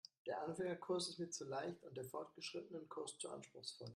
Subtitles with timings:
[0.25, 3.89] Der Anfängerkurs ist mir zu leicht und der Fortgeschrittenenkurs zu anspruchsvoll.